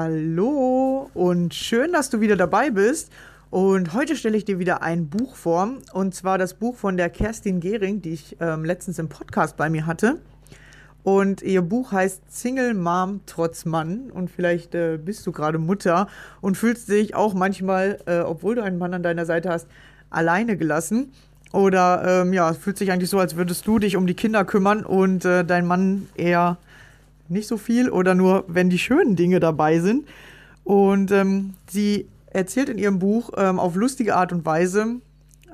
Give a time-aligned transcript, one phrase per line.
[0.00, 3.10] Hallo und schön, dass du wieder dabei bist.
[3.50, 5.70] Und heute stelle ich dir wieder ein Buch vor.
[5.92, 9.68] Und zwar das Buch von der Kerstin Gehring, die ich ähm, letztens im Podcast bei
[9.68, 10.20] mir hatte.
[11.02, 14.12] Und ihr Buch heißt Single Mom trotz Mann.
[14.12, 16.06] Und vielleicht äh, bist du gerade Mutter
[16.40, 19.66] und fühlst dich auch manchmal, äh, obwohl du einen Mann an deiner Seite hast,
[20.10, 21.10] alleine gelassen.
[21.50, 24.84] Oder ähm, ja, fühlt sich eigentlich so, als würdest du dich um die Kinder kümmern
[24.84, 26.56] und äh, dein Mann eher
[27.28, 30.06] nicht so viel oder nur, wenn die schönen Dinge dabei sind.
[30.64, 34.96] Und ähm, sie erzählt in ihrem Buch ähm, auf lustige Art und Weise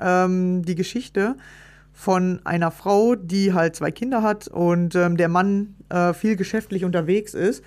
[0.01, 1.37] ähm, die Geschichte
[1.93, 6.85] von einer Frau, die halt zwei Kinder hat und ähm, der Mann äh, viel geschäftlich
[6.85, 7.63] unterwegs ist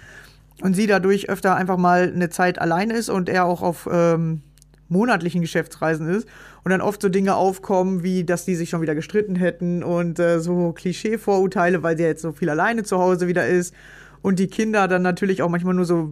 [0.62, 4.42] und sie dadurch öfter einfach mal eine Zeit allein ist und er auch auf ähm,
[4.90, 6.28] monatlichen Geschäftsreisen ist
[6.64, 10.20] und dann oft so Dinge aufkommen, wie dass die sich schon wieder gestritten hätten und
[10.20, 13.74] äh, so Klischee-Vorurteile, weil sie jetzt so viel alleine zu Hause wieder ist
[14.22, 16.12] und die Kinder dann natürlich auch manchmal nur so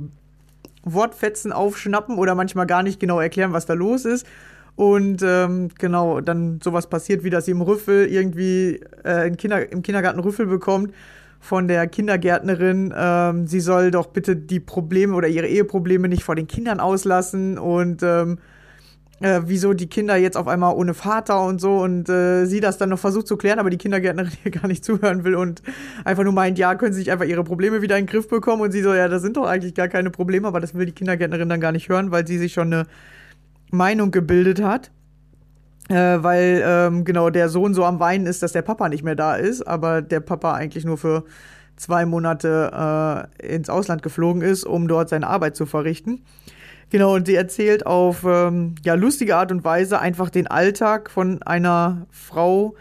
[0.83, 4.25] Wortfetzen aufschnappen oder manchmal gar nicht genau erklären, was da los ist.
[4.75, 9.71] Und ähm, genau, dann sowas passiert, wie dass sie im Rüffel irgendwie äh, im, Kinder,
[9.71, 10.93] im Kindergarten Rüffel bekommt
[11.39, 16.35] von der Kindergärtnerin, ähm, sie soll doch bitte die Probleme oder ihre Eheprobleme nicht vor
[16.35, 18.39] den Kindern auslassen und ähm,
[19.21, 22.77] äh, wieso die Kinder jetzt auf einmal ohne Vater und so und äh, sie das
[22.77, 25.61] dann noch versucht zu klären, aber die Kindergärtnerin hier gar nicht zuhören will und
[26.03, 28.61] einfach nur meint, ja, können sie sich einfach ihre Probleme wieder in den Griff bekommen
[28.61, 30.91] und sie so, ja, das sind doch eigentlich gar keine Probleme, aber das will die
[30.91, 32.85] Kindergärtnerin dann gar nicht hören, weil sie sich schon eine
[33.71, 34.91] Meinung gebildet hat.
[35.87, 39.13] Äh, weil ähm, genau der Sohn so am Weinen ist, dass der Papa nicht mehr
[39.13, 41.25] da ist, aber der Papa eigentlich nur für
[41.75, 46.23] zwei Monate äh, ins Ausland geflogen ist, um dort seine Arbeit zu verrichten.
[46.91, 51.41] Genau, und sie erzählt auf ähm, ja, lustige Art und Weise einfach den Alltag von
[51.41, 52.75] einer Frau,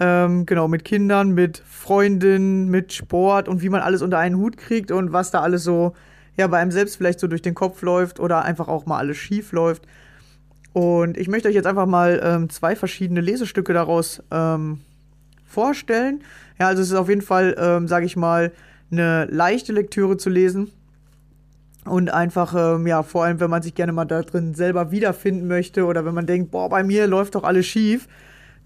[0.00, 4.56] ähm, genau, mit Kindern, mit Freundinnen, mit Sport und wie man alles unter einen Hut
[4.56, 5.92] kriegt und was da alles so,
[6.36, 9.18] ja, bei einem selbst vielleicht so durch den Kopf läuft oder einfach auch mal alles
[9.18, 9.86] schief läuft.
[10.72, 14.80] Und ich möchte euch jetzt einfach mal ähm, zwei verschiedene Lesestücke daraus ähm,
[15.44, 16.22] vorstellen.
[16.58, 18.50] Ja, also es ist auf jeden Fall, ähm, sage ich mal,
[18.90, 20.72] eine leichte Lektüre zu lesen
[21.86, 25.46] Und einfach, ähm, ja, vor allem, wenn man sich gerne mal da drin selber wiederfinden
[25.46, 28.08] möchte oder wenn man denkt, boah, bei mir läuft doch alles schief,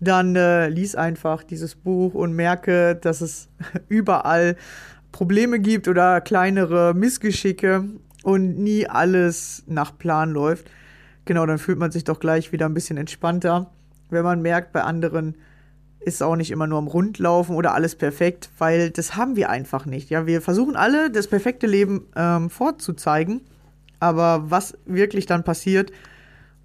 [0.00, 3.48] dann äh, lies einfach dieses Buch und merke, dass es
[3.88, 4.56] überall
[5.10, 7.84] Probleme gibt oder kleinere Missgeschicke
[8.22, 10.70] und nie alles nach Plan läuft.
[11.24, 13.70] Genau, dann fühlt man sich doch gleich wieder ein bisschen entspannter,
[14.10, 15.34] wenn man merkt, bei anderen
[16.08, 19.86] ist auch nicht immer nur am Rundlaufen oder alles perfekt, weil das haben wir einfach
[19.86, 20.10] nicht.
[20.10, 23.42] Ja, wir versuchen alle, das perfekte Leben ähm, vorzuzeigen,
[24.00, 25.92] aber was wirklich dann passiert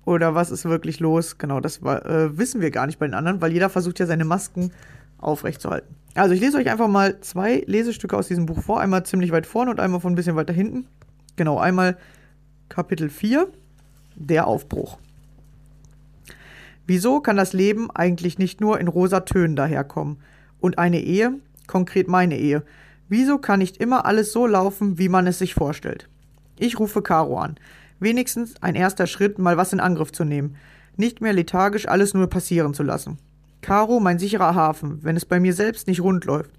[0.05, 3.41] oder was ist wirklich los, genau, das äh, wissen wir gar nicht bei den anderen,
[3.41, 4.71] weil jeder versucht ja seine Masken
[5.17, 5.95] aufrechtzuerhalten.
[6.15, 9.45] Also ich lese euch einfach mal zwei Lesestücke aus diesem Buch vor, einmal ziemlich weit
[9.45, 10.87] vorne und einmal von ein bisschen weiter hinten.
[11.35, 11.97] Genau, einmal
[12.69, 13.47] Kapitel 4,
[14.15, 14.97] der Aufbruch.
[16.85, 20.17] Wieso kann das Leben eigentlich nicht nur in rosa Tönen daherkommen?
[20.59, 22.63] Und eine Ehe, konkret meine Ehe,
[23.07, 26.09] wieso kann nicht immer alles so laufen, wie man es sich vorstellt?
[26.57, 27.55] Ich rufe Caro an.
[27.99, 30.57] Wenigstens ein erster Schritt, mal was in Angriff zu nehmen.
[30.97, 33.17] Nicht mehr lethargisch alles nur passieren zu lassen.
[33.61, 36.51] Caro, mein sicherer Hafen, wenn es bei mir selbst nicht rund läuft.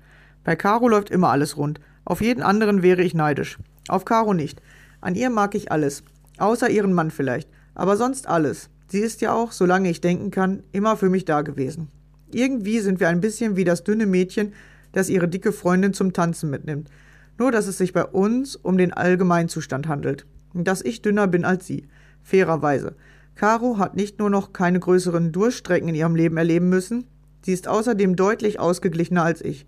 [0.43, 1.81] Bei Caro läuft immer alles rund.
[2.07, 3.59] Auf jeden anderen wäre ich neidisch.
[3.89, 4.63] Auf Caro nicht.
[5.03, 6.03] An ihr mag ich alles.
[6.39, 7.49] Außer ihren Mann vielleicht.
[7.75, 8.71] Aber sonst alles.
[8.89, 11.89] Sie ist ja auch, solange ich denken kann, immer für mich da gewesen.
[12.31, 14.53] Irgendwie sind wir ein bisschen wie das dünne Mädchen,
[14.93, 16.91] das ihre dicke Freundin zum Tanzen mitnimmt.
[17.39, 20.27] Nur, dass es sich bei uns um den Allgemeinzustand handelt.
[20.53, 21.89] Dass ich dünner bin als sie.
[22.23, 22.95] Fairerweise.
[23.35, 27.05] Caro hat nicht nur noch keine größeren Durststrecken in ihrem Leben erleben müssen,
[27.43, 29.67] sie ist außerdem deutlich ausgeglichener als ich,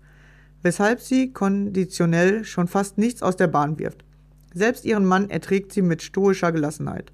[0.63, 4.05] weshalb sie konditionell schon fast nichts aus der Bahn wirft.
[4.53, 7.11] Selbst ihren Mann erträgt sie mit stoischer Gelassenheit.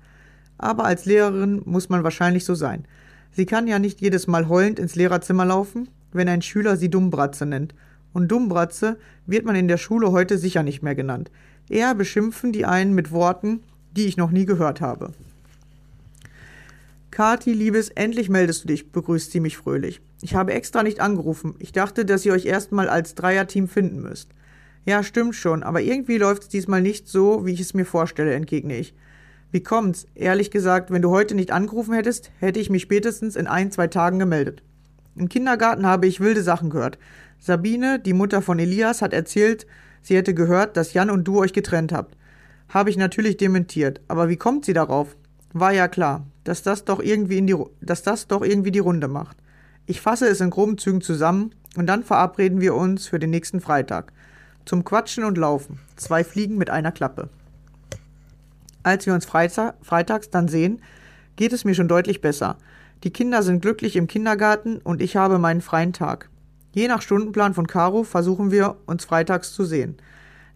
[0.64, 2.86] Aber als Lehrerin muss man wahrscheinlich so sein.
[3.32, 7.46] Sie kann ja nicht jedes Mal heulend ins Lehrerzimmer laufen, wenn ein Schüler sie Dummbratze
[7.46, 7.76] nennt.
[8.14, 11.32] Und Dummbratze wird man in der Schule heute sicher nicht mehr genannt.
[11.68, 13.62] Eher beschimpfen die einen mit Worten,
[13.98, 15.12] die ich noch nie gehört habe.
[17.12, 20.00] Kati, Liebes, endlich meldest du dich, begrüßt sie mich fröhlich.
[20.22, 21.56] Ich habe extra nicht angerufen.
[21.60, 24.30] Ich dachte, dass ihr euch erstmal als Dreierteam finden müsst.
[24.86, 28.78] Ja, stimmt schon, aber irgendwie läuft's diesmal nicht so, wie ich es mir vorstelle, entgegne
[28.78, 28.94] ich.
[29.54, 30.08] Wie kommt's?
[30.16, 33.86] Ehrlich gesagt, wenn du heute nicht angerufen hättest, hätte ich mich spätestens in ein, zwei
[33.86, 34.64] Tagen gemeldet.
[35.16, 36.98] Im Kindergarten habe ich wilde Sachen gehört.
[37.38, 39.68] Sabine, die Mutter von Elias, hat erzählt,
[40.02, 42.18] sie hätte gehört, dass Jan und du euch getrennt habt.
[42.68, 44.02] Habe ich natürlich dementiert.
[44.08, 45.16] Aber wie kommt sie darauf?
[45.54, 49.08] War ja klar, dass das doch irgendwie in die, dass das doch irgendwie die Runde
[49.08, 49.38] macht.
[49.86, 53.62] Ich fasse es in groben Zügen zusammen und dann verabreden wir uns für den nächsten
[53.62, 54.14] Freitag.
[54.66, 55.78] Zum Quatschen und Laufen.
[55.96, 57.30] Zwei Fliegen mit einer Klappe.
[58.84, 60.82] Als wir uns freitags dann sehen,
[61.36, 62.58] geht es mir schon deutlich besser.
[63.04, 66.30] Die Kinder sind glücklich im Kindergarten und ich habe meinen freien Tag.
[66.74, 69.98] Je nach Stundenplan von Caro versuchen wir, uns freitags zu sehen.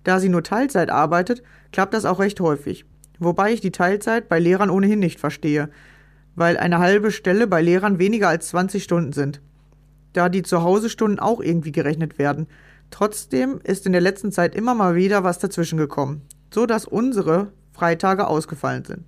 [0.03, 2.85] Da sie nur Teilzeit arbeitet, klappt das auch recht häufig.
[3.19, 5.69] Wobei ich die Teilzeit bei Lehrern ohnehin nicht verstehe,
[6.35, 9.41] weil eine halbe Stelle bei Lehrern weniger als 20 Stunden sind.
[10.13, 12.47] Da die Zuhausestunden auch irgendwie gerechnet werden.
[12.91, 16.21] Trotzdem ist in der letzten Zeit immer mal wieder was dazwischen gekommen,
[16.53, 19.07] so dass unsere Freitage ausgefallen sind.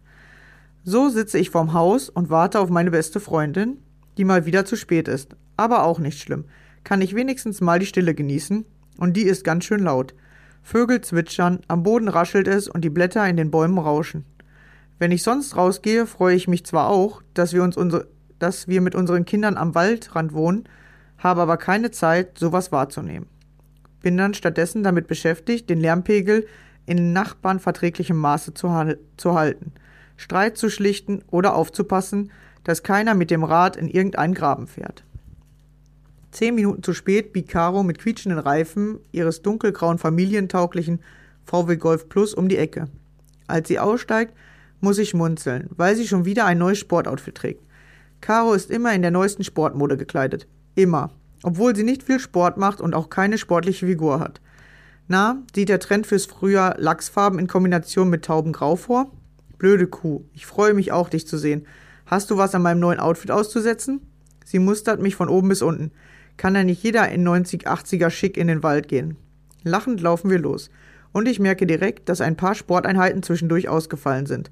[0.84, 3.78] So sitze ich vorm Haus und warte auf meine beste Freundin,
[4.18, 5.36] die mal wieder zu spät ist.
[5.58, 6.46] Aber auch nicht schlimm.
[6.84, 8.66] Kann ich wenigstens mal die Stille genießen,
[8.98, 10.14] und die ist ganz schön laut.
[10.62, 14.26] Vögel zwitschern, am Boden raschelt es und die Blätter in den Bäumen rauschen.
[15.00, 18.08] Wenn ich sonst rausgehe, freue ich mich zwar auch, dass wir uns unsere,
[18.38, 20.66] dass wir mit unseren Kindern am Waldrand wohnen,
[21.18, 23.28] habe aber keine Zeit, sowas wahrzunehmen.
[24.02, 26.46] Bin dann stattdessen damit beschäftigt, den Lärmpegel
[26.90, 29.74] in Nachbarn verträglichem Maße zu, zu halten,
[30.18, 32.32] Streit zu schlichten oder aufzupassen,
[32.64, 35.04] dass keiner mit dem Rad in irgendeinen Graben fährt.
[36.32, 41.00] Zehn Minuten zu spät biegt Caro mit quietschenden Reifen ihres dunkelgrauen familientauglichen
[41.46, 42.88] VW Golf Plus um die Ecke.
[43.48, 44.34] Als sie aussteigt,
[44.82, 47.64] muss ich schmunzeln, weil sie schon wieder ein neues Sportoutfit trägt.
[48.20, 50.48] Caro ist immer in der neuesten Sportmode gekleidet.
[50.74, 51.12] Immer.
[51.44, 54.42] Obwohl sie nicht viel Sport macht und auch keine sportliche Figur hat.
[55.10, 59.12] Na, sieht der Trend fürs Frühjahr Lachsfarben in Kombination mit Taubengrau vor?
[59.58, 60.24] Blöde Kuh.
[60.34, 61.66] Ich freue mich auch, dich zu sehen.
[62.06, 64.00] Hast du was an meinem neuen Outfit auszusetzen?
[64.46, 65.92] Sie mustert mich von oben bis unten
[66.40, 69.18] kann ja nicht jeder in 90, 80er schick in den Wald gehen.
[69.64, 70.72] Lachend laufen wir los.
[71.12, 74.50] Und ich merke direkt, dass ein paar Sporteinheiten zwischendurch ausgefallen sind.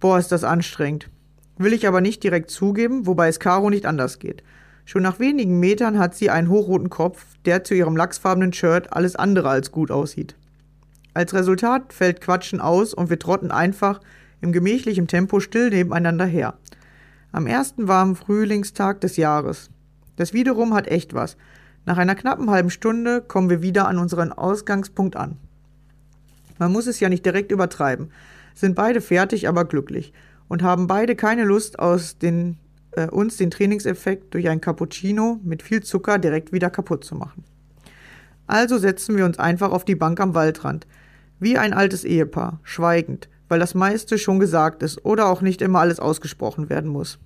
[0.00, 1.10] Boah, ist das anstrengend.
[1.58, 4.42] Will ich aber nicht direkt zugeben, wobei es Caro nicht anders geht.
[4.88, 9.16] Schon nach wenigen Metern hat sie einen hochroten Kopf, der zu ihrem lachsfarbenen Shirt alles
[9.16, 10.34] andere als gut aussieht.
[11.12, 14.00] Als Resultat fällt Quatschen aus und wir trotten einfach
[14.40, 16.54] im gemächlichen Tempo still nebeneinander her.
[17.32, 19.68] Am ersten warmen Frühlingstag des Jahres.
[20.16, 21.36] Das wiederum hat echt was.
[21.84, 25.36] Nach einer knappen halben Stunde kommen wir wieder an unseren Ausgangspunkt an.
[26.58, 28.10] Man muss es ja nicht direkt übertreiben.
[28.54, 30.14] sind beide fertig, aber glücklich
[30.48, 32.56] und haben beide keine Lust, aus den,
[32.98, 37.44] äh, uns den Trainingseffekt durch ein Cappuccino mit viel Zucker direkt wieder kaputt zu machen.
[38.46, 40.86] Also setzen wir uns einfach auf die Bank am Waldrand,
[41.38, 45.80] wie ein altes Ehepaar, schweigend, weil das meiste schon gesagt ist oder auch nicht immer
[45.80, 47.18] alles ausgesprochen werden muss.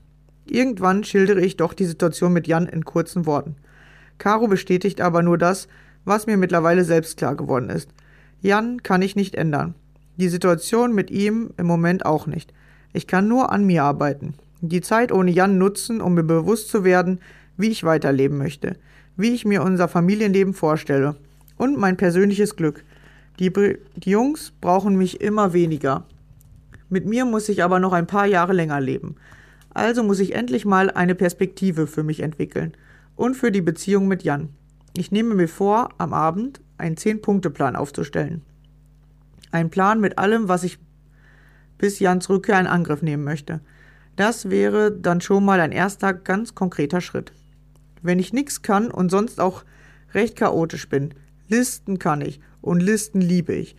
[0.46, 3.56] Irgendwann schildere ich doch die Situation mit Jan in kurzen Worten.
[4.18, 5.68] Caro bestätigt aber nur das,
[6.04, 7.88] was mir mittlerweile selbst klar geworden ist.
[8.40, 9.74] Jan kann ich nicht ändern.
[10.16, 12.52] Die Situation mit ihm im Moment auch nicht.
[12.92, 14.34] Ich kann nur an mir arbeiten.
[14.64, 17.18] Die Zeit ohne Jan nutzen, um mir bewusst zu werden,
[17.56, 18.76] wie ich weiterleben möchte,
[19.16, 21.16] wie ich mir unser Familienleben vorstelle
[21.56, 22.84] und mein persönliches Glück.
[23.40, 26.06] Die, die Jungs brauchen mich immer weniger.
[26.88, 29.16] Mit mir muss ich aber noch ein paar Jahre länger leben.
[29.74, 32.72] Also muss ich endlich mal eine Perspektive für mich entwickeln
[33.16, 34.50] und für die Beziehung mit Jan.
[34.96, 38.42] Ich nehme mir vor, am Abend einen Zehn-Punkte-Plan aufzustellen.
[39.50, 40.78] Ein Plan mit allem, was ich
[41.78, 43.60] bis Jans Rückkehr in Angriff nehmen möchte.
[44.16, 47.32] Das wäre dann schon mal ein erster ganz konkreter Schritt.
[48.02, 49.64] Wenn ich nichts kann und sonst auch
[50.12, 51.14] recht chaotisch bin,
[51.48, 53.76] Listen kann ich und Listen liebe ich.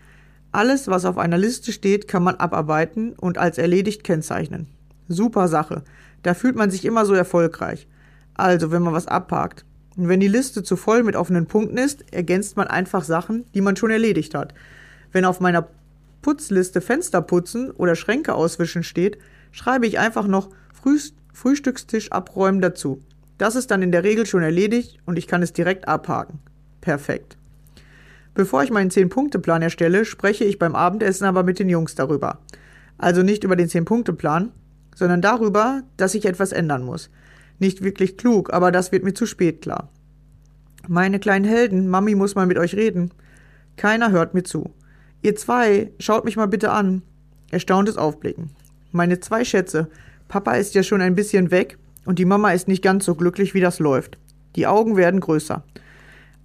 [0.51, 4.67] Alles, was auf einer Liste steht, kann man abarbeiten und als erledigt kennzeichnen.
[5.07, 5.83] Super Sache.
[6.21, 7.87] Da fühlt man sich immer so erfolgreich.
[8.35, 9.65] Also, wenn man was abhakt.
[9.97, 13.61] Und wenn die Liste zu voll mit offenen Punkten ist, ergänzt man einfach Sachen, die
[13.61, 14.53] man schon erledigt hat.
[15.11, 15.67] Wenn auf meiner
[16.21, 19.17] Putzliste Fenster putzen oder Schränke auswischen steht,
[19.53, 20.99] schreibe ich einfach noch Früh
[21.31, 23.01] Frühstückstisch abräumen dazu.
[23.37, 26.39] Das ist dann in der Regel schon erledigt und ich kann es direkt abhaken.
[26.79, 27.37] Perfekt.
[28.35, 32.39] Bevor ich meinen 10-Punkte-Plan erstelle, spreche ich beim Abendessen aber mit den Jungs darüber.
[32.97, 34.51] Also nicht über den 10-Punkte-Plan,
[34.95, 37.09] sondern darüber, dass ich etwas ändern muss.
[37.57, 39.89] Nicht wirklich klug, aber das wird mir zu spät klar.
[40.87, 43.11] Meine kleinen Helden, Mami muss mal mit euch reden.
[43.75, 44.73] Keiner hört mir zu.
[45.21, 47.01] Ihr zwei, schaut mich mal bitte an.
[47.51, 48.51] Erstauntes Aufblicken.
[48.93, 49.89] Meine zwei Schätze,
[50.27, 53.55] Papa ist ja schon ein bisschen weg und die Mama ist nicht ganz so glücklich,
[53.55, 54.19] wie das läuft.
[54.55, 55.63] Die Augen werden größer.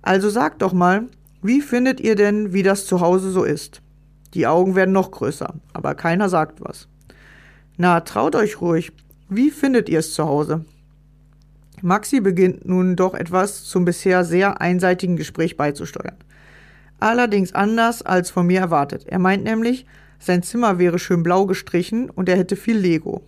[0.01, 1.05] Also sagt doch mal,
[1.43, 3.83] wie findet ihr denn, wie das zu Hause so ist?
[4.33, 6.89] Die Augen werden noch größer, aber keiner sagt was.
[7.77, 8.93] Na, traut euch ruhig.
[9.29, 10.65] Wie findet ihr es zu Hause?
[11.83, 16.17] Maxi beginnt nun doch etwas zum bisher sehr einseitigen Gespräch beizusteuern.
[16.99, 19.05] Allerdings anders als von mir erwartet.
[19.07, 19.85] Er meint nämlich,
[20.19, 23.23] sein Zimmer wäre schön blau gestrichen und er hätte viel Lego.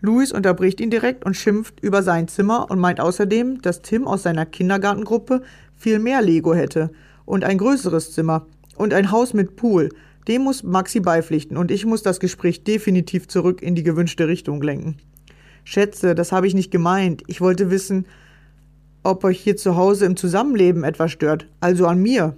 [0.00, 4.24] Louis unterbricht ihn direkt und schimpft über sein Zimmer und meint außerdem, dass Tim aus
[4.24, 5.42] seiner Kindergartengruppe
[5.76, 6.90] viel mehr Lego hätte
[7.24, 9.90] und ein größeres Zimmer und ein Haus mit Pool.
[10.26, 14.60] Dem muss Maxi beipflichten und ich muss das Gespräch definitiv zurück in die gewünschte Richtung
[14.60, 14.96] lenken.
[15.64, 17.22] Schätze, das habe ich nicht gemeint.
[17.28, 18.06] Ich wollte wissen,
[19.04, 21.46] ob euch hier zu Hause im Zusammenleben etwas stört.
[21.60, 22.36] Also an mir.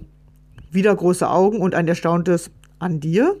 [0.71, 3.35] Wieder große Augen und ein erstauntes An dir?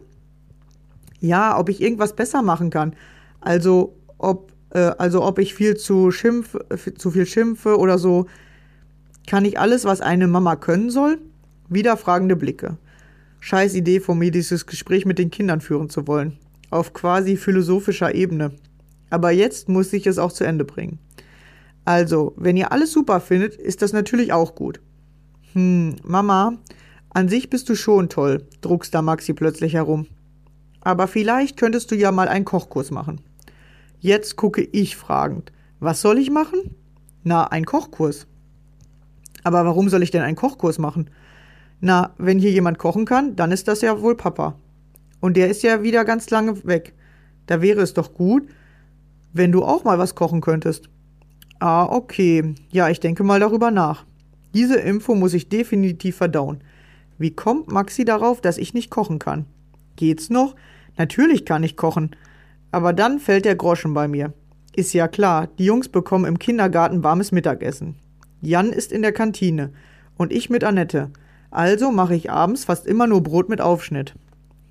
[1.19, 2.95] Ja, ob ich irgendwas besser machen kann.
[3.41, 6.55] Also ob, äh, also ob ich viel zu, schimpf,
[6.97, 8.25] zu viel schimpfe oder so.
[9.27, 11.19] Kann ich alles, was eine Mama können soll?
[11.67, 12.77] Wieder fragende Blicke.
[13.39, 16.37] Scheiß Idee von mir, dieses Gespräch mit den Kindern führen zu wollen.
[16.69, 18.51] Auf quasi philosophischer Ebene.
[19.09, 20.99] Aber jetzt muss ich es auch zu Ende bringen.
[21.85, 24.79] Also, wenn ihr alles super findet, ist das natürlich auch gut.
[25.53, 26.57] Hm, Mama,
[27.15, 30.07] an sich bist du schon toll, druckst da Maxi plötzlich herum.
[30.81, 33.21] Aber vielleicht könntest du ja mal einen Kochkurs machen.
[34.01, 35.53] Jetzt gucke ich fragend.
[35.79, 36.75] Was soll ich machen?
[37.23, 38.27] Na, ein Kochkurs.
[39.45, 41.09] Aber warum soll ich denn einen Kochkurs machen?
[41.79, 44.59] Na, wenn hier jemand kochen kann, dann ist das ja wohl Papa.
[45.21, 46.93] Und der ist ja wieder ganz lange weg.
[47.45, 48.49] Da wäre es doch gut,
[49.31, 50.89] wenn du auch mal was kochen könntest.
[51.59, 52.55] Ah, okay.
[52.71, 54.05] Ja, ich denke mal darüber nach.
[54.53, 56.61] Diese Info muss ich definitiv verdauen.
[57.17, 59.45] Wie kommt Maxi darauf, dass ich nicht kochen kann?
[59.95, 60.55] Geht's noch?
[60.97, 62.15] Natürlich kann ich kochen.
[62.71, 64.33] Aber dann fällt der Groschen bei mir.
[64.75, 67.95] Ist ja klar, die Jungs bekommen im Kindergarten warmes Mittagessen.
[68.41, 69.71] Jan ist in der Kantine
[70.17, 71.09] und ich mit Annette.
[71.51, 74.13] Also mache ich abends fast immer nur Brot mit Aufschnitt.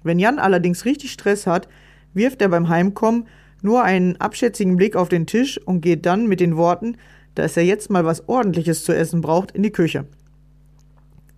[0.02, 1.68] Wenn Jan allerdings richtig Stress hat,
[2.12, 3.26] wirft er beim Heimkommen
[3.62, 6.98] nur einen abschätzigen Blick auf den Tisch und geht dann mit den Worten,
[7.34, 10.04] dass er jetzt mal was Ordentliches zu essen braucht, in die Küche.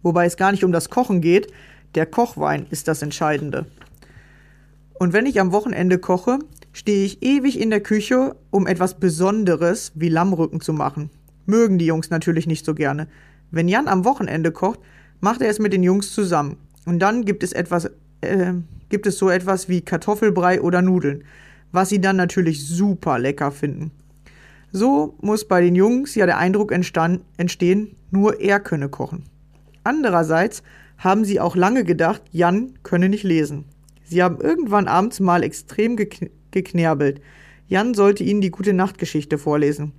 [0.06, 1.48] Wobei es gar nicht um das Kochen geht,
[1.94, 3.66] der Kochwein ist das Entscheidende.
[4.94, 6.38] Und wenn ich am Wochenende koche,
[6.72, 11.10] stehe ich ewig in der Küche, um etwas Besonderes wie Lammrücken zu machen
[11.46, 13.08] mögen die Jungs natürlich nicht so gerne.
[13.50, 14.80] Wenn Jan am Wochenende kocht,
[15.20, 16.58] macht er es mit den Jungs zusammen.
[16.84, 18.52] Und dann gibt es etwas, äh,
[18.88, 21.24] gibt es so etwas wie Kartoffelbrei oder Nudeln,
[21.72, 23.92] was sie dann natürlich super lecker finden.
[24.72, 29.24] So muss bei den Jungs ja der Eindruck entstehen, nur er könne kochen.
[29.86, 30.64] Andererseits
[30.98, 33.66] haben sie auch lange gedacht, Jan könne nicht lesen.
[34.02, 37.20] Sie haben irgendwann abends mal extrem gekn geknerbelt.
[37.68, 39.92] Jan sollte ihnen die gute Nachtgeschichte vorlesen.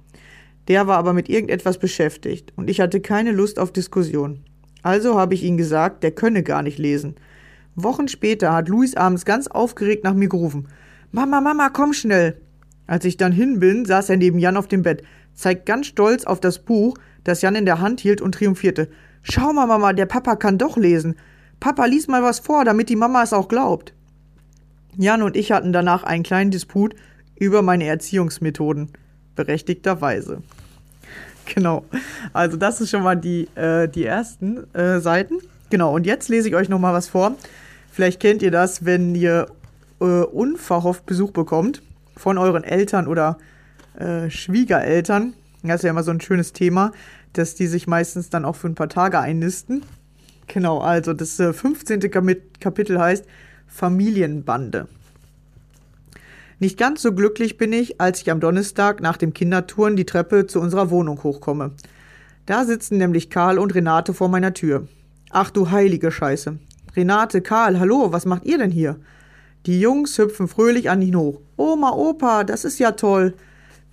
[0.67, 4.43] Der war aber mit irgendetwas beschäftigt und ich hatte keine Lust auf Diskussion.
[4.83, 7.15] Also habe ich ihm gesagt, der könne gar nicht lesen.
[7.75, 10.67] Wochen später hat Luis abends ganz aufgeregt nach mir gerufen.
[11.11, 12.41] Mama, Mama, komm schnell.
[12.87, 15.03] Als ich dann hin bin, saß er neben Jan auf dem Bett,
[15.33, 18.89] zeigt ganz stolz auf das Buch, das Jan in der Hand hielt und triumphierte.
[19.29, 21.15] Schau mal, Mama, der Papa kann doch lesen.
[21.59, 23.93] Papa, lies mal was vor, damit die Mama es auch glaubt.
[24.95, 26.95] Jan und ich hatten danach einen kleinen Disput
[27.35, 28.89] über meine Erziehungsmethoden.
[29.35, 30.41] Berechtigterweise.
[31.53, 31.85] Genau.
[32.33, 35.35] Also das ist schon mal die, äh, die ersten äh, Seiten.
[35.69, 37.35] Genau, und jetzt lese ich euch noch mal was vor.
[37.91, 39.47] Vielleicht kennt ihr das, wenn ihr
[39.99, 41.81] äh, unverhofft Besuch bekommt
[42.15, 43.37] von euren Eltern oder
[43.97, 45.33] äh, Schwiegereltern.
[45.63, 46.91] Das ist ja immer so ein schönes Thema,
[47.33, 49.83] dass die sich meistens dann auch für ein paar Tage einnisten.
[50.47, 51.99] Genau, also das äh, 15.
[52.59, 53.25] Kapitel heißt
[53.67, 54.87] Familienbande.
[56.59, 60.47] Nicht ganz so glücklich bin ich, als ich am Donnerstag nach dem Kindertouren die Treppe
[60.47, 61.71] zu unserer Wohnung hochkomme.
[62.47, 64.87] Da sitzen nämlich Karl und Renate vor meiner Tür.
[65.29, 66.57] Ach du heilige Scheiße.
[66.95, 68.97] Renate, Karl, hallo, was macht ihr denn hier?
[69.67, 71.41] Die Jungs hüpfen fröhlich an ihn hoch.
[71.57, 73.35] Oma, Opa, das ist ja toll.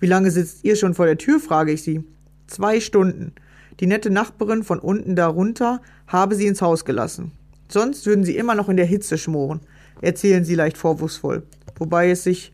[0.05, 1.39] Wie lange sitzt ihr schon vor der Tür?
[1.39, 2.03] frage ich sie.
[2.45, 3.33] Zwei Stunden.
[3.79, 7.31] Die nette Nachbarin von unten darunter habe sie ins Haus gelassen.
[7.69, 9.61] Sonst würden sie immer noch in der Hitze schmoren,
[10.01, 11.41] erzählen sie leicht vorwurfsvoll.
[11.79, 12.53] Wobei es sich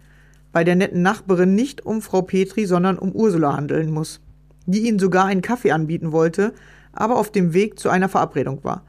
[0.53, 4.22] bei der netten Nachbarin nicht um Frau Petri, sondern um Ursula handeln muss,
[4.65, 6.53] die ihnen sogar einen Kaffee anbieten wollte,
[6.93, 8.86] aber auf dem Weg zu einer Verabredung war.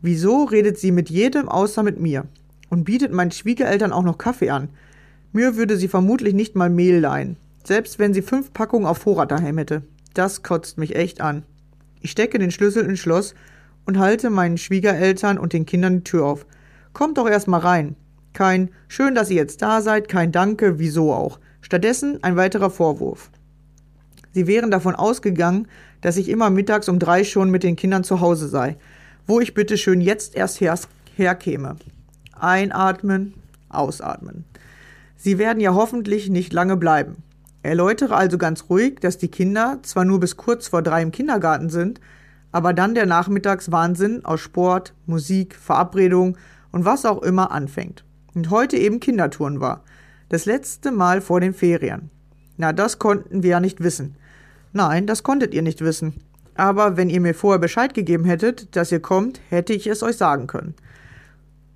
[0.00, 2.24] Wieso redet sie mit jedem außer mit mir?
[2.70, 4.70] Und bietet meinen Schwiegereltern auch noch Kaffee an?
[5.34, 7.36] Mir würde sie vermutlich nicht mal Mehl leihen,
[7.68, 9.82] selbst wenn sie fünf Packungen auf Vorrat daheim hätte.
[10.14, 11.44] Das kotzt mich echt an.
[12.00, 13.34] Ich stecke den Schlüssel ins Schloss
[13.84, 16.46] und halte meinen Schwiegereltern und den Kindern die Tür auf.
[16.94, 17.94] Kommt doch erst mal rein.
[18.32, 21.38] Kein Schön, dass ihr jetzt da seid, kein Danke, wieso auch.
[21.60, 23.30] Stattdessen ein weiterer Vorwurf.
[24.32, 25.68] Sie wären davon ausgegangen,
[26.00, 28.76] dass ich immer mittags um drei schon mit den Kindern zu Hause sei,
[29.26, 30.78] wo ich bitte schön jetzt erst her
[31.16, 31.76] herkäme.
[32.32, 33.34] Einatmen,
[33.68, 34.44] ausatmen.
[35.16, 37.24] Sie werden ja hoffentlich nicht lange bleiben.
[37.62, 41.70] Erläutere also ganz ruhig, dass die Kinder zwar nur bis kurz vor drei im Kindergarten
[41.70, 42.00] sind,
[42.52, 46.36] aber dann der Nachmittagswahnsinn aus Sport, Musik, Verabredung
[46.72, 49.82] und was auch immer anfängt und heute eben Kindertouren war.
[50.28, 52.10] Das letzte Mal vor den Ferien.
[52.56, 54.16] Na, das konnten wir ja nicht wissen.
[54.72, 56.14] Nein, das konntet ihr nicht wissen.
[56.54, 60.16] Aber wenn ihr mir vorher Bescheid gegeben hättet, dass ihr kommt, hätte ich es euch
[60.16, 60.74] sagen können.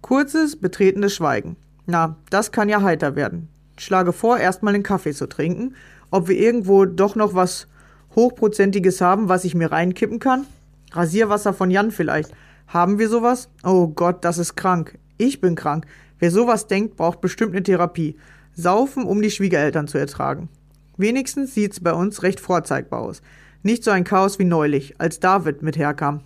[0.02, 1.56] Kurzes, betretenes Schweigen.
[1.86, 3.48] Na, das kann ja heiter werden.
[3.78, 5.74] Schlage vor, erstmal einen Kaffee zu trinken,
[6.10, 7.66] ob wir irgendwo doch noch was
[8.14, 10.46] Hochprozentiges haben, was ich mir reinkippen kann.
[10.92, 12.32] Rasierwasser von Jan vielleicht.
[12.66, 13.48] Haben wir sowas?
[13.64, 14.98] Oh Gott, das ist krank.
[15.18, 15.86] Ich bin krank.
[16.18, 18.16] Wer sowas denkt, braucht bestimmt eine Therapie.
[18.54, 20.48] Saufen, um die Schwiegereltern zu ertragen.
[20.96, 23.22] Wenigstens sieht's bei uns recht vorzeigbar aus.
[23.62, 26.20] Nicht so ein Chaos wie neulich, als David mit herkam.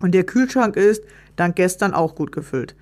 [0.00, 1.04] Und der Kühlschrank ist,
[1.36, 2.74] dank gestern, auch gut gefüllt.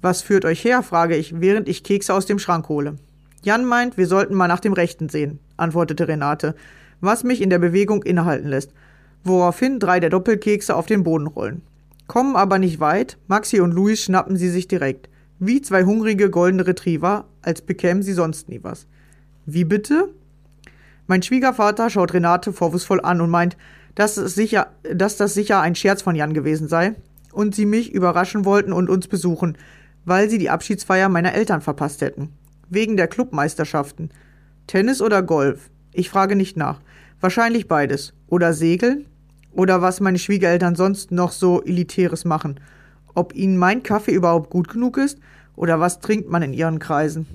[0.00, 2.96] Was führt euch her, frage ich, während ich Kekse aus dem Schrank hole.
[3.44, 6.54] Jan meint, wir sollten mal nach dem Rechten sehen, antwortete Renate,
[7.00, 8.72] was mich in der Bewegung innehalten lässt,
[9.22, 11.60] woraufhin drei der Doppelkekse auf den Boden rollen.
[12.06, 15.10] Kommen aber nicht weit, Maxi und Luis schnappen sie sich direkt.
[15.38, 18.86] Wie zwei hungrige goldene Retriever, als bekämen sie sonst nie was.
[19.44, 20.08] Wie bitte?
[21.06, 23.58] Mein Schwiegervater schaut Renate vorwurfsvoll an und meint,
[23.94, 26.94] dass, es sicher, dass das sicher ein Scherz von Jan gewesen sei
[27.32, 29.58] und sie mich überraschen wollten und uns besuchen,
[30.06, 32.30] weil sie die Abschiedsfeier meiner Eltern verpasst hätten.
[32.68, 34.10] Wegen der Clubmeisterschaften.
[34.66, 35.70] Tennis oder Golf?
[35.92, 36.80] Ich frage nicht nach.
[37.20, 38.14] Wahrscheinlich beides.
[38.26, 39.06] Oder Segeln?
[39.52, 42.60] Oder was meine Schwiegereltern sonst noch so Elitäres machen.
[43.14, 45.18] Ob ihnen mein Kaffee überhaupt gut genug ist
[45.56, 47.26] oder was trinkt man in ihren Kreisen?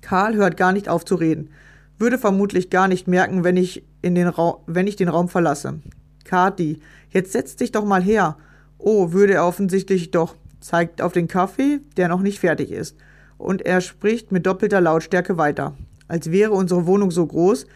[0.00, 1.50] Karl hört gar nicht auf zu reden,
[1.98, 4.32] würde vermutlich gar nicht merken, wenn ich, in den
[4.66, 5.80] wenn ich den Raum verlasse.
[6.24, 8.36] Kati, jetzt setz dich doch mal her.
[8.78, 12.96] Oh, würde er offensichtlich doch, zeigt auf den Kaffee, der noch nicht fertig ist.
[13.42, 15.76] Und er spricht mit doppelter Lautstärke weiter,
[16.06, 17.66] als wäre unsere Wohnung so groß,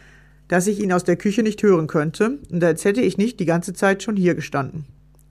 [0.47, 3.45] dass ich ihn aus der Küche nicht hören könnte und als hätte ich nicht die
[3.45, 4.85] ganze Zeit schon hier gestanden.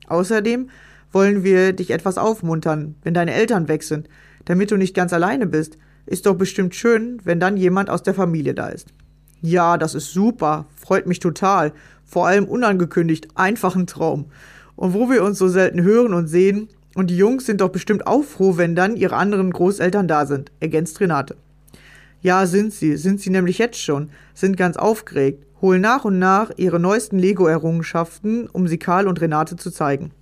[0.08, 0.68] Außerdem
[1.10, 4.10] wollen wir dich etwas aufmuntern, wenn deine Eltern weg sind,
[4.44, 5.78] damit du nicht ganz alleine bist.
[6.04, 8.88] Ist doch bestimmt schön, wenn dann jemand aus der Familie da ist.
[9.40, 11.72] Ja, das ist super, freut mich total,
[12.04, 14.26] vor allem unangekündigt, einfach ein Traum.
[14.74, 18.06] Und wo wir uns so selten hören und sehen, und die Jungs sind doch bestimmt
[18.06, 21.36] auch froh, wenn dann ihre anderen Großeltern da sind, ergänzt Renate.
[22.22, 26.52] Ja, sind sie, sind sie nämlich jetzt schon, sind ganz aufgeregt, holen nach und nach
[26.56, 30.12] ihre neuesten Lego-Errungenschaften, um sie Karl und Renate zu zeigen.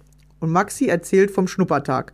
[0.40, 2.12] Und Maxi erzählt vom Schnuppertag.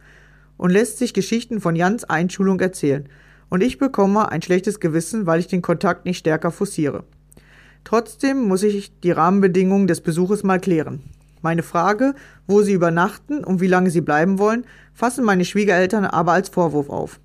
[0.58, 3.08] und lässt sich Geschichten von Jans Einschulung erzählen.
[3.48, 7.04] Und ich bekomme ein schlechtes Gewissen, weil ich den Kontakt nicht stärker forciere.
[7.84, 11.00] Trotzdem muss ich die Rahmenbedingungen des Besuches mal klären.
[11.42, 12.14] Meine Frage,
[12.46, 16.90] wo sie übernachten und wie lange sie bleiben wollen, fassen meine Schwiegereltern aber als Vorwurf
[16.90, 17.20] auf.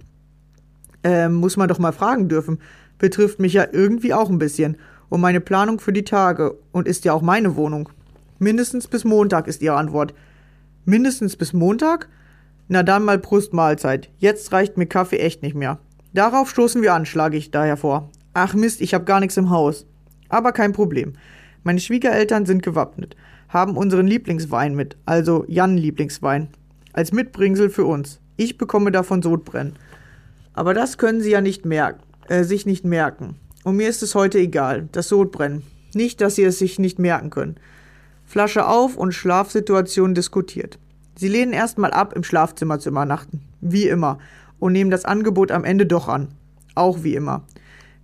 [1.04, 2.60] Ähm, muss man doch mal fragen dürfen.
[2.97, 4.78] Betrifft mich ja irgendwie auch ein bisschen.
[5.10, 6.58] Und meine Planung für die Tage.
[6.71, 7.89] Und ist ja auch meine Wohnung.
[8.39, 10.13] Mindestens bis Montag ist ihre Antwort.
[10.86, 12.10] Mindestens bis Montag?
[12.67, 14.10] Na dann mal Brust Mahlzeit.
[14.17, 15.80] Jetzt reicht mir Kaffee echt nicht mehr.
[16.13, 18.10] Darauf stoßen wir an, schlage ich daher vor.
[18.34, 19.86] Ach Mist, ich hab gar nichts im Haus.
[20.30, 21.13] Aber kein Problem.
[21.63, 23.15] Meine Schwiegereltern sind gewappnet,
[23.49, 26.49] haben unseren Lieblingswein mit, also Jan Lieblingswein,
[26.93, 28.19] als Mitbringsel für uns.
[28.38, 29.73] Ich bekomme davon Sodbrennen.
[30.53, 33.36] Aber das können sie ja nicht merken, äh, sich nicht merken.
[33.63, 35.63] Und mir ist es heute egal, das Sodbrennen.
[35.93, 37.55] Nicht, dass sie es sich nicht merken können.
[38.25, 40.77] Flasche auf und Schlafsituation diskutiert.
[41.15, 43.41] Sie lehnen erstmal ab, im Schlafzimmer zu übernachten.
[43.62, 44.19] Wie immer.
[44.60, 46.29] Und nehmen das Angebot am Ende doch an.
[46.75, 47.45] Auch wie immer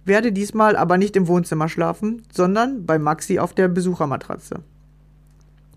[0.06, 4.63] werde diesmal aber nicht im Wohnzimmer schlafen, sondern bei Maxi auf der Besuchermatratze.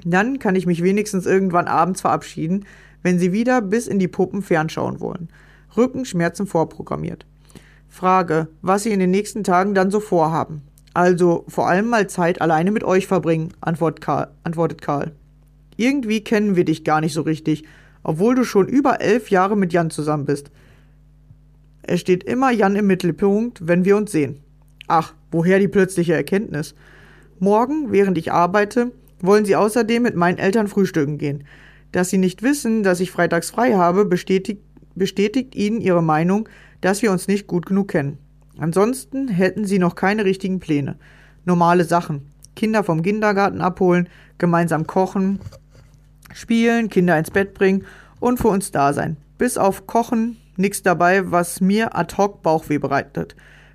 [0.05, 2.67] Dann kann ich mich wenigstens irgendwann abends verabschieden,
[3.03, 5.29] wenn sie wieder bis in die Puppen fernschauen wollen.
[5.77, 7.27] Rückenschmerzen vorprogrammiert.
[7.89, 10.63] Frage, was sie in den nächsten Tagen dann so vorhaben.
[10.95, 14.29] Also vor allem mal Zeit alleine mit euch verbringen, antwortet Karl.
[14.45, 15.13] Antwortet Karl.
[15.77, 17.65] Irgendwie kennen wir dich gar nicht so richtig,
[18.03, 20.51] obwohl du schon über elf Jahre mit Jan zusammen bist.
[21.83, 24.41] Es steht immer Jan im Mittelpunkt, wenn wir uns sehen.
[24.87, 26.75] Ach, woher die plötzliche Erkenntnis?
[27.41, 28.93] Morgen, während ich arbeite,
[29.27, 31.45] wollen sie außerdem mit meinen Eltern frühstücken gehen.
[31.93, 34.63] Dass sie nicht wissen, dass ich freitags frei habe, bestätigt,
[34.95, 36.49] bestätigt ihnen ihre Meinung,
[36.81, 38.19] dass wir uns nicht gut genug kennen.
[38.59, 40.97] Ansonsten hätten sie noch keine richtigen Pläne.
[41.45, 42.31] Normale Sachen.
[42.55, 44.09] Kinder vom Kindergarten abholen,
[44.39, 45.41] gemeinsam kochen,
[46.33, 47.85] spielen, Kinder ins Bett bringen
[48.21, 49.17] und für uns da sein.
[49.39, 53.35] Bis auf Kochen, nichts dabei, was mir ad hoc Bauchweh bereitet.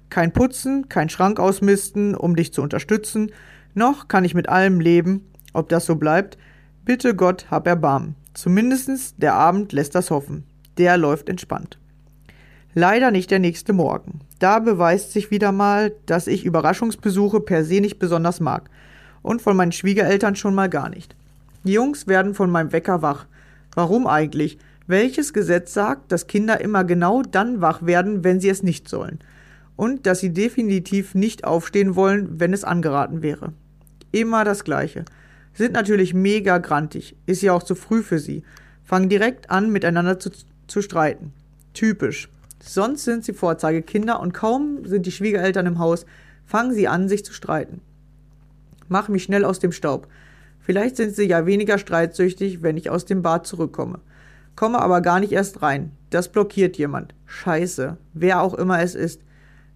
[0.10, 3.32] Kein Putzen, kein Schrank ausmisten, um dich zu unterstützen,
[3.74, 6.38] noch kann ich mit allem leben, ob das so bleibt.
[6.86, 8.16] Bitte Gott, hab Erbarmen.
[8.34, 10.44] Zumindestens der Abend lässt das hoffen.
[10.78, 11.78] Der läuft entspannt.
[12.74, 14.22] Leider nicht der nächste Morgen.
[14.38, 18.70] Da beweist sich wieder mal, dass ich Überraschungsbesuche per se nicht besonders mag.
[19.22, 21.16] Und von meinen Schwiegereltern schon mal gar nicht.
[21.64, 23.26] Die Jungs werden von meinem Wecker wach.
[23.74, 24.58] Warum eigentlich?
[24.88, 29.20] Welches Gesetz sagt, dass Kinder immer genau dann wach werden, wenn sie es nicht sollen?
[29.76, 33.54] Und dass sie definitiv nicht aufstehen wollen, wenn es angeraten wäre.
[34.12, 35.06] Immer das Gleiche.
[35.60, 38.44] Sind natürlich mega grantig, ist ja auch zu früh für sie.
[38.86, 40.32] Fangen direkt an, miteinander zu,
[40.68, 41.34] zu streiten.
[41.74, 42.30] Typisch.
[42.64, 46.06] Sonst sind sie Vorzeigekinder und kaum sind die Schwiegereltern im Haus,
[46.46, 47.82] fangen sie an, sich zu streiten.
[48.88, 50.08] Mach mich schnell aus dem Staub.
[50.62, 54.00] Vielleicht sind sie ja weniger streitsüchtig, wenn ich aus dem Bad zurückkomme
[54.60, 55.92] komme aber gar nicht erst rein.
[56.10, 57.16] Das blockiert jemand.
[57.26, 57.96] Scheiße.
[58.14, 59.22] Wer auch immer es ist.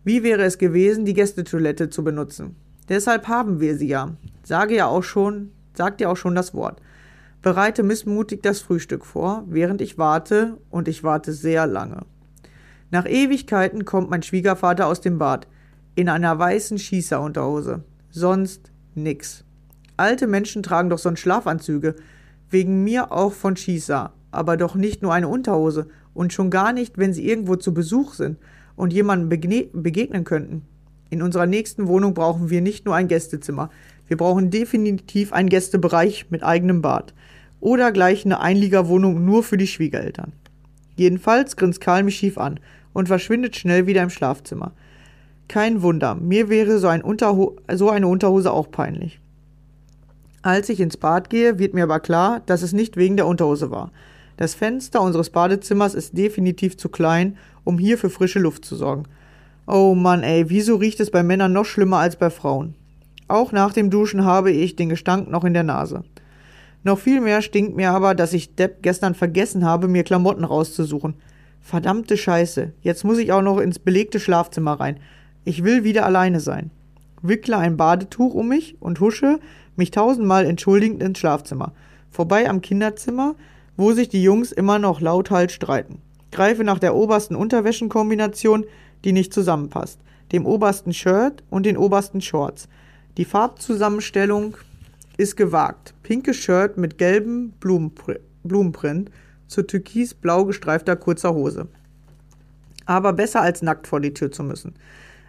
[0.03, 2.57] Wie wäre es gewesen, die Gästetoilette zu benutzen?
[2.89, 4.17] Deshalb haben wir sie ja.
[4.43, 6.81] Sage ja auch schon, sagt ja auch schon das Wort.
[7.41, 12.05] Bereite missmutig das Frühstück vor, während ich warte, und ich warte sehr lange.
[12.89, 15.47] Nach Ewigkeiten kommt mein Schwiegervater aus dem Bad,
[15.95, 17.83] in einer weißen Schießerunterhose.
[18.09, 19.43] Sonst nix.
[19.97, 21.95] Alte Menschen tragen doch sonst Schlafanzüge,
[22.49, 26.97] wegen mir auch von Schießer, aber doch nicht nur eine Unterhose und schon gar nicht,
[26.97, 28.37] wenn sie irgendwo zu Besuch sind
[28.75, 30.65] und jemandem begegnen könnten.
[31.09, 33.69] In unserer nächsten Wohnung brauchen wir nicht nur ein Gästezimmer,
[34.13, 37.15] wir brauchen definitiv einen Gästebereich mit eigenem Bad
[37.59, 40.33] oder gleich eine Einliegerwohnung nur für die Schwiegereltern.
[40.95, 42.59] Jedenfalls grinst Karl mich schief an
[42.93, 44.73] und verschwindet schnell wieder im Schlafzimmer.
[45.47, 47.01] Kein Wunder, mir wäre so, ein
[47.73, 49.19] so eine Unterhose auch peinlich.
[50.43, 53.71] Als ich ins Bad gehe, wird mir aber klar, dass es nicht wegen der Unterhose
[53.71, 53.91] war.
[54.37, 59.05] Das Fenster unseres Badezimmers ist definitiv zu klein, um hier für frische Luft zu sorgen.
[59.65, 62.75] Oh Mann, ey, wieso riecht es bei Männern noch schlimmer als bei Frauen?
[63.27, 66.03] Auch nach dem Duschen habe ich den Gestank noch in der Nase.
[66.83, 71.15] Noch viel mehr stinkt mir aber, dass ich Depp gestern vergessen habe, mir Klamotten rauszusuchen.
[71.61, 74.99] Verdammte Scheiße, jetzt muss ich auch noch ins belegte Schlafzimmer rein.
[75.45, 76.71] Ich will wieder alleine sein.
[77.21, 79.39] Wickle ein Badetuch um mich und husche
[79.77, 81.71] mich tausendmal entschuldigend ins Schlafzimmer.
[82.11, 83.35] Vorbei am Kinderzimmer,
[83.77, 86.01] wo sich die Jungs immer noch lauthals streiten.
[86.31, 88.65] Greife nach der obersten Unterwäschenkombination,
[89.05, 89.99] die nicht zusammenpasst,
[90.33, 92.67] dem obersten Shirt und den obersten Shorts.
[93.17, 94.57] Die Farbzusammenstellung
[95.17, 95.93] ist gewagt.
[96.01, 99.11] Pinkes Shirt mit gelbem Blumenpr Blumenprint
[99.47, 101.67] zu türkisblau gestreifter kurzer Hose.
[102.85, 104.73] Aber besser als nackt vor die Tür zu müssen.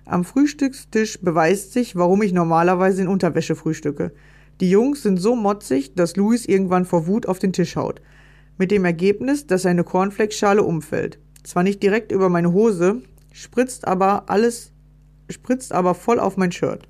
[0.07, 4.13] Am Frühstückstisch beweist sich, warum ich normalerweise in Unterwäsche frühstücke.
[4.61, 8.01] Die Jungs sind so motzig, dass Louis irgendwann vor Wut auf den Tisch haut.
[8.57, 11.19] mit dem Ergebnis, dass eine Cornflakes-Schale umfällt.
[11.43, 14.73] Zwar nicht direkt über meine Hose, spritzt aber alles,
[15.29, 16.87] spritzt aber voll auf mein Shirt.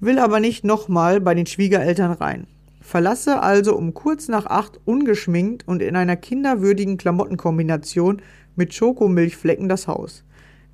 [0.00, 2.46] Will aber nicht nochmal bei den Schwiegereltern rein.
[2.80, 8.22] Verlasse also um kurz nach acht ungeschminkt und in einer kinderwürdigen Klamottenkombination
[8.54, 10.24] mit Schokomilchflecken das Haus.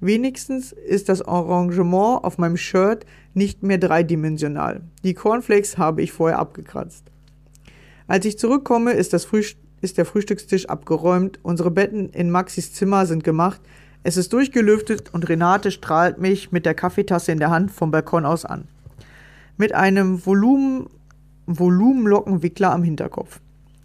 [0.01, 4.83] Wenigstens ist das Arrangement auf meinem Shirt nicht mehr dreidimensional.
[5.03, 7.05] Die Cornflakes habe ich vorher abgekratzt.
[8.07, 13.07] Als ich zurückkomme, ist, das Frühst ist der Frühstückstisch abgeräumt, unsere Betten in Maxis Zimmer
[13.07, 13.61] sind gemacht,
[14.03, 18.27] es ist durchgelüftet und Renate strahlt mich mit der Kaffeetasse in der Hand vom Balkon
[18.27, 18.69] aus an.
[19.57, 20.89] Mit einem Volumen,
[21.47, 23.41] Volumenlockenwickler am Hinterkopf.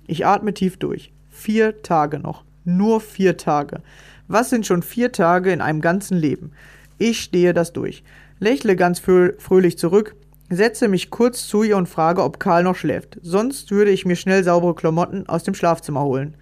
[0.08, 1.12] Ich atme tief durch.
[1.30, 2.44] Vier Tage noch.
[2.66, 3.82] Nur vier Tage.
[4.28, 6.52] Was sind schon vier Tage in einem ganzen Leben?
[6.98, 8.04] Ich stehe das durch.
[8.40, 10.16] Lächle ganz fröhlich zurück,
[10.50, 13.20] setze mich kurz zu ihr und frage, ob Karl noch schläft.
[13.22, 16.36] Sonst würde ich mir schnell saubere Klamotten aus dem Schlafzimmer holen.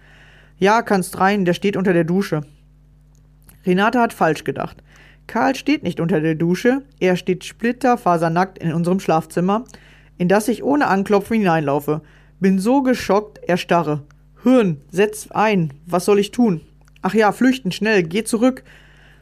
[0.58, 2.42] Ja, kannst rein, der steht unter der Dusche.
[3.66, 4.82] Renate hat falsch gedacht.
[5.28, 9.64] Karl steht nicht unter der Dusche, er steht splitterfasernackt in unserem Schlafzimmer,
[10.16, 12.00] in das ich ohne Anklopfen hineinlaufe.
[12.40, 14.02] Bin so geschockt, erstarre.
[14.42, 16.62] Hirn, setz ein, was soll ich tun?
[17.02, 18.64] Ach ja, flüchten, schnell, geh zurück.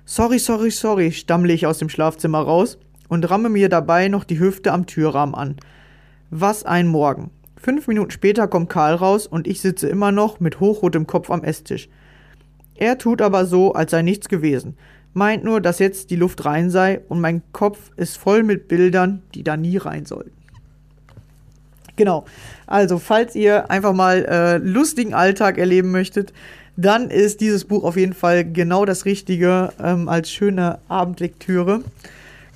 [0.05, 4.39] Sorry, sorry, sorry, stammle ich aus dem Schlafzimmer raus und ramme mir dabei noch die
[4.39, 5.57] Hüfte am Türrahmen an.
[6.31, 7.31] Was ein Morgen.
[7.57, 11.43] Fünf Minuten später kommt Karl raus und ich sitze immer noch mit hochrotem Kopf am
[11.43, 11.89] Esstisch.
[12.77, 14.77] Er tut aber so, als sei nichts gewesen,
[15.17, 19.23] meint nur, dass jetzt die Luft rein sei und mein Kopf ist voll mit Bildern,
[19.35, 20.31] die da nie rein sollten.
[21.97, 22.27] Genau.
[22.67, 26.35] Also, falls ihr einfach mal äh, lustigen Alltag erleben möchtet,
[26.77, 31.81] dann ist dieses Buch auf jeden Fall genau das Richtige ähm, als schöne Abendlektüre.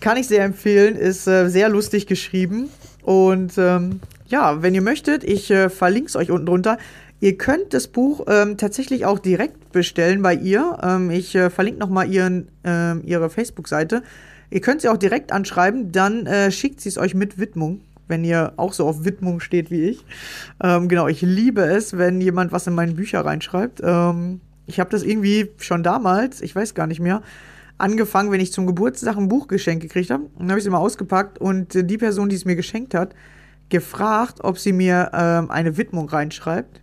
[0.00, 2.68] Kann ich sehr empfehlen, ist äh, sehr lustig geschrieben.
[3.02, 6.76] Und ähm, ja, wenn ihr möchtet, ich äh, verlinke es euch unten drunter.
[7.20, 10.78] Ihr könnt das Buch ähm, tatsächlich auch direkt bestellen bei ihr.
[10.82, 14.02] Ähm, ich äh, verlinke nochmal ihren, äh, ihre Facebook-Seite.
[14.50, 18.24] Ihr könnt sie auch direkt anschreiben, dann äh, schickt sie es euch mit Widmung, wenn
[18.24, 20.04] ihr auch so auf Widmung steht wie ich.
[20.62, 23.80] Ähm, genau, ich liebe es, wenn jemand was in meine Bücher reinschreibt.
[23.84, 27.22] Ähm, ich habe das irgendwie schon damals, ich weiß gar nicht mehr,
[27.76, 30.24] angefangen, wenn ich zum Geburtstag ein Buch geschenkt gekriegt habe.
[30.38, 33.14] Dann habe ich es immer ausgepackt und die Person, die es mir geschenkt hat,
[33.68, 36.79] gefragt, ob sie mir ähm, eine Widmung reinschreibt.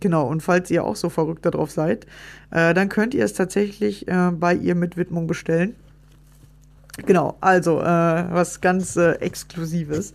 [0.00, 2.06] Genau, und falls ihr auch so verrückt darauf seid,
[2.50, 5.74] äh, dann könnt ihr es tatsächlich äh, bei ihr mit Widmung bestellen.
[7.06, 10.12] Genau, also äh, was ganz äh, Exklusives.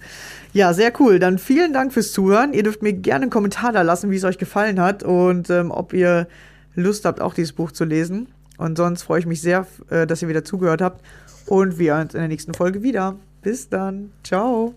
[0.51, 1.19] Ja, sehr cool.
[1.19, 2.53] Dann vielen Dank fürs Zuhören.
[2.53, 5.71] Ihr dürft mir gerne einen Kommentar da lassen, wie es euch gefallen hat und ähm,
[5.71, 6.27] ob ihr
[6.75, 8.27] Lust habt, auch dieses Buch zu lesen.
[8.57, 11.03] Und sonst freue ich mich sehr, äh, dass ihr wieder zugehört habt.
[11.45, 13.15] Und wir uns in der nächsten Folge wieder.
[13.41, 14.11] Bis dann.
[14.23, 14.73] Ciao.